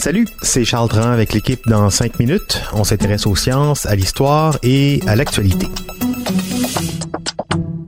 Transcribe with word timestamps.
Salut, 0.00 0.26
c'est 0.42 0.64
Charles 0.64 0.88
Dran 0.88 1.12
avec 1.12 1.32
l'équipe 1.32 1.60
dans 1.68 1.88
5 1.88 2.18
minutes. 2.18 2.60
On 2.72 2.82
s'intéresse 2.82 3.24
aux 3.24 3.36
sciences, 3.36 3.86
à 3.86 3.94
l'histoire 3.94 4.58
et 4.64 5.00
à 5.06 5.14
l'actualité. 5.14 5.68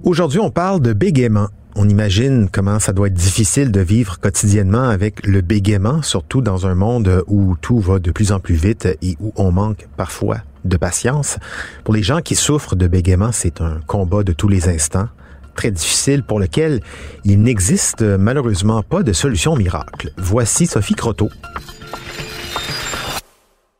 Aujourd'hui, 0.04 0.38
on 0.38 0.50
parle 0.50 0.80
de 0.80 0.92
bégaiement. 0.92 1.48
On 1.74 1.88
imagine 1.88 2.50
comment 2.52 2.78
ça 2.78 2.92
doit 2.92 3.08
être 3.08 3.14
difficile 3.14 3.72
de 3.72 3.80
vivre 3.80 4.20
quotidiennement 4.20 4.84
avec 4.84 5.26
le 5.26 5.40
bégaiement, 5.40 6.02
surtout 6.02 6.40
dans 6.40 6.68
un 6.68 6.76
monde 6.76 7.24
où 7.26 7.56
tout 7.60 7.80
va 7.80 7.98
de 7.98 8.12
plus 8.12 8.30
en 8.30 8.38
plus 8.38 8.54
vite 8.54 8.86
et 9.02 9.16
où 9.18 9.32
on 9.34 9.50
manque 9.50 9.88
parfois 9.96 10.38
de 10.64 10.76
patience. 10.76 11.38
Pour 11.82 11.94
les 11.94 12.04
gens 12.04 12.20
qui 12.20 12.36
souffrent 12.36 12.76
de 12.76 12.86
bégaiement, 12.86 13.32
c'est 13.32 13.60
un 13.60 13.80
combat 13.88 14.22
de 14.22 14.32
tous 14.32 14.46
les 14.46 14.68
instants 14.68 15.08
très 15.54 15.70
difficile 15.70 16.22
pour 16.22 16.40
lequel 16.40 16.80
il 17.24 17.40
n'existe 17.42 18.02
malheureusement 18.02 18.82
pas 18.82 19.02
de 19.02 19.12
solution 19.12 19.56
miracle. 19.56 20.12
Voici 20.16 20.66
Sophie 20.66 20.94
Croteau. 20.94 21.30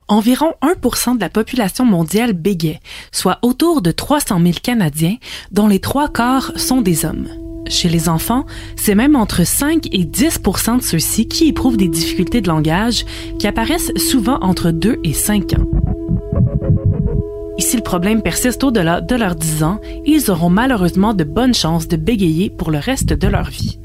Environ 0.09 0.53
1% 0.61 1.17
de 1.17 1.21
la 1.21 1.31
population 1.31 1.87
mondiale 1.87 2.35
bégaye, 2.35 2.81
soit 3.13 3.39
autour 3.41 3.81
de 3.81 3.93
300 3.93 4.41
000 4.41 4.53
Canadiens, 4.63 5.17
dont 5.53 5.69
les 5.69 5.79
trois 5.79 6.09
quarts 6.09 6.53
sont 6.57 6.83
des 6.83 7.07
hommes. 7.07 7.29
Chez 7.69 7.89
les 7.89 8.09
enfants, 8.09 8.45
c'est 8.77 8.95
même 8.95 9.17
entre 9.17 9.47
5 9.47 9.87
et 9.93 10.05
10 10.05 10.41
de 10.77 10.83
ceux-ci 10.83 11.29
qui 11.29 11.49
éprouvent 11.49 11.77
des 11.77 11.89
difficultés 11.89 12.41
de 12.41 12.49
langage 12.49 13.07
qui 13.39 13.47
apparaissent 13.47 13.93
souvent 13.97 14.39
entre 14.43 14.71
2 14.71 14.99
et 15.05 15.15
5 15.15 15.55
ans. 15.55 15.82
Et 17.63 17.65
si 17.65 17.77
le 17.77 17.83
problème 17.85 18.23
persiste 18.23 18.65
au-delà 18.65 19.01
de 19.01 19.15
leurs 19.15 19.37
10 19.37 19.63
ans, 19.63 19.81
ils 20.05 20.33
auront 20.33 20.51
malheureusement 20.51 21.15
de 21.15 21.23
bonnes 21.23 21.55
chances 21.55 21.87
de 21.87 21.97
bégayer 21.97 22.51
pour 22.51 22.73
le 22.73 22.79
reste 22.79 23.13
de 23.13 23.29
leur 23.29 23.51
vie. 23.51 23.79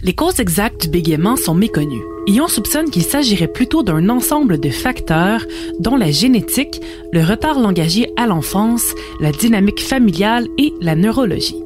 Les 0.00 0.12
causes 0.12 0.38
exactes 0.38 0.82
du 0.82 0.88
bégaiement 0.88 1.34
sont 1.34 1.56
méconnues 1.56 2.04
et 2.28 2.40
on 2.40 2.46
soupçonne 2.46 2.90
qu'il 2.90 3.02
s'agirait 3.02 3.48
plutôt 3.48 3.82
d'un 3.82 4.08
ensemble 4.08 4.60
de 4.60 4.70
facteurs 4.70 5.44
dont 5.80 5.96
la 5.96 6.12
génétique, 6.12 6.80
le 7.12 7.24
retard 7.24 7.58
langagier 7.58 8.12
à 8.16 8.28
l'enfance, 8.28 8.94
la 9.18 9.32
dynamique 9.32 9.82
familiale 9.82 10.46
et 10.58 10.72
la 10.80 10.94
neurologie. 10.94 11.64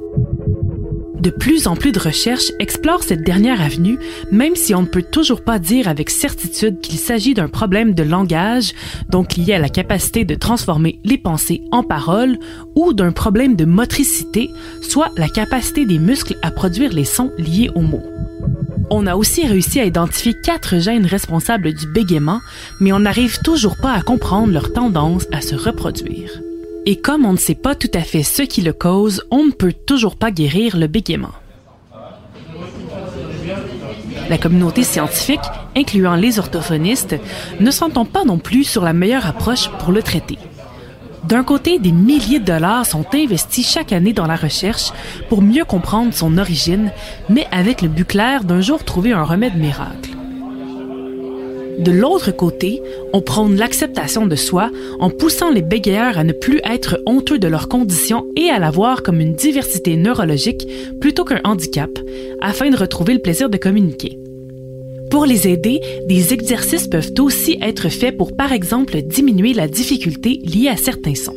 De 1.24 1.30
plus 1.30 1.66
en 1.68 1.74
plus 1.74 1.90
de 1.90 1.98
recherches 1.98 2.52
explorent 2.58 3.02
cette 3.02 3.22
dernière 3.22 3.62
avenue, 3.62 3.98
même 4.30 4.54
si 4.56 4.74
on 4.74 4.82
ne 4.82 4.86
peut 4.86 5.02
toujours 5.02 5.40
pas 5.42 5.58
dire 5.58 5.88
avec 5.88 6.10
certitude 6.10 6.82
qu'il 6.82 6.98
s'agit 6.98 7.32
d'un 7.32 7.48
problème 7.48 7.94
de 7.94 8.02
langage, 8.02 8.74
donc 9.08 9.34
lié 9.34 9.54
à 9.54 9.58
la 9.58 9.70
capacité 9.70 10.26
de 10.26 10.34
transformer 10.34 11.00
les 11.02 11.16
pensées 11.16 11.62
en 11.72 11.82
paroles, 11.82 12.38
ou 12.76 12.92
d'un 12.92 13.10
problème 13.10 13.56
de 13.56 13.64
motricité, 13.64 14.50
soit 14.82 15.12
la 15.16 15.30
capacité 15.30 15.86
des 15.86 15.98
muscles 15.98 16.36
à 16.42 16.50
produire 16.50 16.92
les 16.92 17.06
sons 17.06 17.32
liés 17.38 17.70
aux 17.74 17.80
mots. 17.80 18.04
On 18.90 19.06
a 19.06 19.16
aussi 19.16 19.46
réussi 19.46 19.80
à 19.80 19.86
identifier 19.86 20.34
quatre 20.44 20.78
gènes 20.78 21.06
responsables 21.06 21.72
du 21.72 21.86
bégaiement, 21.86 22.40
mais 22.82 22.92
on 22.92 23.00
n'arrive 23.00 23.38
toujours 23.40 23.78
pas 23.78 23.94
à 23.94 24.02
comprendre 24.02 24.52
leur 24.52 24.74
tendance 24.74 25.24
à 25.32 25.40
se 25.40 25.54
reproduire. 25.54 26.42
Et 26.86 26.96
comme 26.96 27.24
on 27.24 27.32
ne 27.32 27.38
sait 27.38 27.54
pas 27.54 27.74
tout 27.74 27.90
à 27.94 28.00
fait 28.00 28.22
ce 28.22 28.42
qui 28.42 28.60
le 28.60 28.72
cause, 28.72 29.24
on 29.30 29.44
ne 29.44 29.52
peut 29.52 29.72
toujours 29.72 30.16
pas 30.16 30.30
guérir 30.30 30.76
le 30.76 30.86
bégaiement. 30.86 31.32
La 34.28 34.38
communauté 34.38 34.82
scientifique, 34.82 35.40
incluant 35.76 36.14
les 36.14 36.38
orthophonistes, 36.38 37.16
ne 37.60 37.70
s'entend 37.70 38.04
pas 38.04 38.24
non 38.24 38.38
plus 38.38 38.64
sur 38.64 38.82
la 38.82 38.92
meilleure 38.92 39.26
approche 39.26 39.68
pour 39.78 39.92
le 39.92 40.02
traiter. 40.02 40.38
D'un 41.24 41.42
côté, 41.42 41.78
des 41.78 41.92
milliers 41.92 42.38
de 42.38 42.44
dollars 42.44 42.84
sont 42.84 43.06
investis 43.14 43.66
chaque 43.66 43.92
année 43.92 44.12
dans 44.12 44.26
la 44.26 44.36
recherche 44.36 44.92
pour 45.30 45.40
mieux 45.40 45.64
comprendre 45.64 46.12
son 46.12 46.36
origine, 46.36 46.92
mais 47.30 47.46
avec 47.50 47.80
le 47.80 47.88
but 47.88 48.06
clair 48.06 48.44
d'un 48.44 48.60
jour 48.60 48.84
trouver 48.84 49.12
un 49.12 49.24
remède 49.24 49.56
miracle. 49.56 50.03
De 51.78 51.90
l'autre 51.90 52.30
côté, 52.30 52.80
on 53.12 53.20
prône 53.20 53.56
l'acceptation 53.56 54.26
de 54.26 54.36
soi 54.36 54.70
en 55.00 55.10
poussant 55.10 55.50
les 55.50 55.62
bégayeurs 55.62 56.18
à 56.18 56.24
ne 56.24 56.32
plus 56.32 56.60
être 56.64 57.00
honteux 57.06 57.38
de 57.38 57.48
leur 57.48 57.68
condition 57.68 58.26
et 58.36 58.48
à 58.50 58.58
la 58.58 58.70
voir 58.70 59.02
comme 59.02 59.20
une 59.20 59.34
diversité 59.34 59.96
neurologique 59.96 60.68
plutôt 61.00 61.24
qu'un 61.24 61.40
handicap, 61.44 61.90
afin 62.40 62.70
de 62.70 62.76
retrouver 62.76 63.14
le 63.14 63.20
plaisir 63.20 63.50
de 63.50 63.56
communiquer. 63.56 64.18
Pour 65.10 65.26
les 65.26 65.46
aider, 65.46 65.80
des 66.08 66.32
exercices 66.32 66.88
peuvent 66.88 67.12
aussi 67.20 67.58
être 67.60 67.88
faits 67.88 68.16
pour, 68.16 68.34
par 68.34 68.52
exemple, 68.52 69.00
diminuer 69.02 69.52
la 69.52 69.68
difficulté 69.68 70.40
liée 70.44 70.68
à 70.68 70.76
certains 70.76 71.14
sons. 71.14 71.36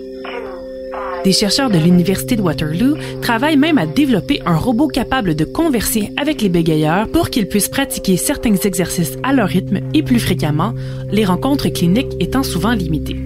Des 1.24 1.32
chercheurs 1.34 1.70
de 1.70 1.78
l'Université 1.78 2.36
de 2.36 2.42
Waterloo 2.42 2.96
travaillent 3.22 3.58
même 3.58 3.78
à 3.78 3.86
développer 3.86 4.42
un 4.46 4.56
robot 4.56 4.88
capable 4.88 5.36
de 5.36 5.46
converser 5.46 6.12
avec 6.18 6.42
les 6.42 6.50
bégayeurs 6.50 7.08
pour 7.10 7.30
qu'ils 7.30 7.48
puissent 7.48 7.70
pratiquer 7.70 8.18
certains 8.18 8.56
exercices 8.56 9.18
à 9.24 9.34
leur 9.34 9.50
rythme 9.50 9.80
et 9.94 10.04
plus 10.04 10.20
fréquemment, 10.20 10.74
les 11.12 11.26
rencontres 11.26 11.70
cliniques 11.70 12.16
étant 12.20 12.44
souvent 12.44 12.74
limitées. 12.74 13.18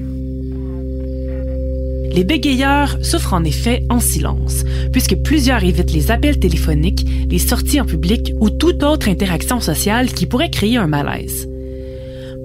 Les 2.13 2.24
bégayeurs 2.25 2.97
souffrent 3.03 3.34
en 3.34 3.44
effet 3.44 3.84
en 3.90 4.00
silence, 4.00 4.63
puisque 4.91 5.16
plusieurs 5.16 5.63
évitent 5.63 5.94
les 5.94 6.12
appels 6.12 6.40
téléphoniques, 6.40 7.06
les 7.29 7.40
sorties 7.40 7.79
en 7.79 7.85
public 7.85 8.34
ou 8.40 8.50
toute 8.50 8.84
autre 8.84 9.08
interaction 9.08 9.62
sociale 9.62 10.12
qui 10.12 10.25
pourrait 10.25 10.50
créer 10.50 10.78
un 10.78 10.88
malaise. 10.88 11.50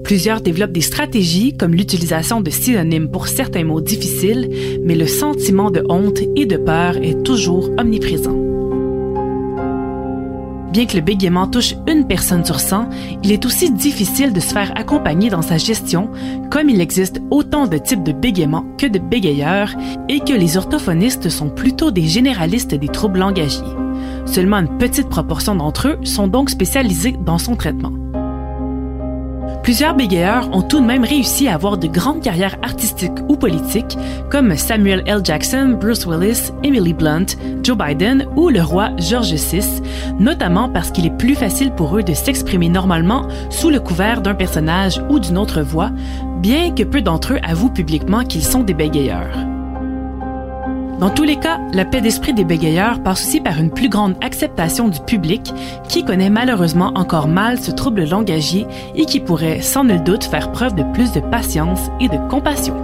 Plusieurs 0.07 0.39
développent 0.39 0.71
des 0.71 0.79
stratégies 0.79 1.57
comme 1.57 1.73
l'utilisation 1.73 2.39
de 2.39 2.49
synonymes 2.49 3.11
pour 3.11 3.27
certains 3.27 3.65
mots 3.65 3.81
difficiles, 3.81 4.47
mais 4.81 4.95
le 4.95 5.05
sentiment 5.05 5.69
de 5.69 5.83
honte 5.89 6.19
et 6.37 6.45
de 6.45 6.55
peur 6.55 6.95
est 6.95 7.23
toujours 7.23 7.69
omniprésent. 7.77 8.37
Bien 10.71 10.85
que 10.85 10.95
le 10.95 11.01
bégaiement 11.01 11.47
touche 11.47 11.75
une 11.89 12.07
personne 12.07 12.45
sur 12.45 12.61
100, 12.61 12.87
il 13.25 13.33
est 13.33 13.45
aussi 13.45 13.69
difficile 13.69 14.31
de 14.31 14.39
se 14.39 14.53
faire 14.53 14.71
accompagner 14.77 15.29
dans 15.29 15.41
sa 15.41 15.57
gestion, 15.57 16.09
comme 16.51 16.69
il 16.69 16.79
existe 16.79 17.19
autant 17.29 17.67
de 17.67 17.77
types 17.77 18.03
de 18.03 18.13
bégaiement 18.13 18.63
que 18.77 18.87
de 18.87 18.99
bégayeurs, 18.99 19.75
et 20.07 20.21
que 20.21 20.31
les 20.31 20.55
orthophonistes 20.55 21.27
sont 21.27 21.49
plutôt 21.49 21.91
des 21.91 22.07
généralistes 22.07 22.75
des 22.75 22.87
troubles 22.87 23.19
langagiers. 23.19 23.75
Seulement 24.25 24.59
une 24.59 24.77
petite 24.77 25.09
proportion 25.09 25.55
d'entre 25.55 25.89
eux 25.89 26.05
sont 26.05 26.29
donc 26.29 26.49
spécialisés 26.49 27.15
dans 27.25 27.39
son 27.39 27.57
traitement. 27.57 28.06
Plusieurs 29.67 29.95
bégayeurs 29.95 30.47
ont 30.55 30.61
tout 30.61 30.79
de 30.79 30.85
même 30.85 31.03
réussi 31.03 31.49
à 31.49 31.55
avoir 31.55 31.77
de 31.77 31.87
grandes 31.87 32.21
carrières 32.21 32.55
artistiques 32.63 33.19
ou 33.27 33.35
politiques, 33.35 33.97
comme 34.29 34.55
Samuel 34.55 35.03
L. 35.05 35.19
Jackson, 35.25 35.77
Bruce 35.77 36.05
Willis, 36.05 36.53
Emily 36.63 36.93
Blunt, 36.93 37.25
Joe 37.63 37.77
Biden 37.77 38.27
ou 38.37 38.47
le 38.47 38.61
roi 38.61 38.91
George 38.97 39.33
VI, 39.33 39.81
notamment 40.19 40.69
parce 40.69 40.89
qu'il 40.89 41.05
est 41.05 41.17
plus 41.17 41.35
facile 41.35 41.71
pour 41.71 41.97
eux 41.97 42.03
de 42.03 42.13
s'exprimer 42.13 42.69
normalement 42.69 43.27
sous 43.49 43.69
le 43.69 43.81
couvert 43.81 44.21
d'un 44.21 44.35
personnage 44.35 45.01
ou 45.09 45.19
d'une 45.19 45.37
autre 45.37 45.59
voix, 45.59 45.91
bien 46.37 46.73
que 46.73 46.83
peu 46.83 47.01
d'entre 47.01 47.33
eux 47.33 47.39
avouent 47.43 47.73
publiquement 47.73 48.23
qu'ils 48.23 48.45
sont 48.45 48.63
des 48.63 48.73
bégayeurs. 48.73 49.56
Dans 50.99 51.11
tous 51.11 51.23
les 51.23 51.35
cas, 51.35 51.59
la 51.73 51.85
paix 51.85 52.01
d'esprit 52.01 52.33
des 52.33 52.43
bégayeurs 52.43 53.03
passe 53.03 53.21
aussi 53.27 53.39
par 53.39 53.59
une 53.59 53.69
plus 53.69 53.87
grande 53.87 54.15
acceptation 54.21 54.87
du 54.87 54.99
public 54.99 55.53
qui 55.87 56.03
connaît 56.03 56.31
malheureusement 56.31 56.91
encore 56.95 57.27
mal 57.27 57.59
ce 57.59 57.69
trouble 57.69 58.03
langagier 58.03 58.65
et 58.95 59.05
qui 59.05 59.19
pourrait 59.19 59.61
sans 59.61 59.83
nul 59.83 60.03
doute 60.03 60.23
faire 60.23 60.51
preuve 60.51 60.73
de 60.73 60.81
plus 60.93 61.11
de 61.11 61.19
patience 61.19 61.91
et 61.99 62.07
de 62.07 62.17
compassion. 62.29 62.75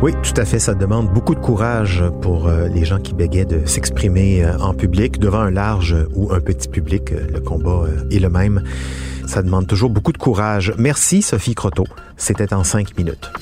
Oui, 0.00 0.12
tout 0.22 0.40
à 0.40 0.44
fait. 0.44 0.60
Ça 0.60 0.74
demande 0.74 1.12
beaucoup 1.12 1.34
de 1.34 1.40
courage 1.40 2.04
pour 2.22 2.46
euh, 2.46 2.68
les 2.68 2.84
gens 2.84 3.00
qui 3.00 3.14
bégaient 3.14 3.46
de 3.46 3.66
s'exprimer 3.66 4.44
euh, 4.44 4.56
en 4.58 4.74
public 4.74 5.18
devant 5.18 5.40
un 5.40 5.50
large 5.50 5.96
ou 6.14 6.32
un 6.32 6.40
petit 6.40 6.68
public. 6.68 7.10
Euh, 7.10 7.26
le 7.32 7.40
combat 7.40 7.86
est 8.12 8.20
le 8.20 8.28
même. 8.28 8.62
Ça 9.26 9.42
demande 9.42 9.66
toujours 9.66 9.90
beaucoup 9.90 10.12
de 10.12 10.18
courage. 10.18 10.72
Merci, 10.78 11.22
Sophie 11.22 11.56
Croteau. 11.56 11.86
C'était 12.16 12.54
en 12.54 12.62
cinq 12.62 12.96
minutes. 12.96 13.32